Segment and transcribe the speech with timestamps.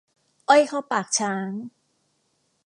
[0.49, 1.49] อ้อยเข้าปากช้าง